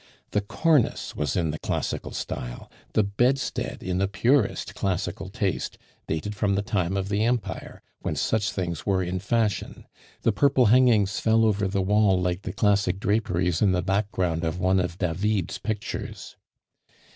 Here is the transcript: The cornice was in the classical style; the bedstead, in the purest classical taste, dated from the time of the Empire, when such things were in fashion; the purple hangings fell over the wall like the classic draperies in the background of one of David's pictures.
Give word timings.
The 0.31 0.41
cornice 0.41 1.15
was 1.15 1.35
in 1.35 1.51
the 1.51 1.59
classical 1.59 2.11
style; 2.11 2.71
the 2.93 3.03
bedstead, 3.03 3.83
in 3.83 3.99
the 3.99 4.07
purest 4.07 4.73
classical 4.73 5.29
taste, 5.29 5.77
dated 6.07 6.35
from 6.35 6.55
the 6.55 6.63
time 6.63 6.97
of 6.97 7.07
the 7.09 7.23
Empire, 7.23 7.83
when 7.99 8.15
such 8.15 8.51
things 8.51 8.83
were 8.83 9.03
in 9.03 9.19
fashion; 9.19 9.85
the 10.23 10.31
purple 10.31 10.65
hangings 10.65 11.19
fell 11.19 11.45
over 11.45 11.67
the 11.67 11.83
wall 11.83 12.19
like 12.19 12.41
the 12.41 12.51
classic 12.51 12.99
draperies 12.99 13.61
in 13.61 13.73
the 13.73 13.83
background 13.83 14.43
of 14.43 14.57
one 14.59 14.79
of 14.79 14.97
David's 14.97 15.59
pictures. 15.59 16.35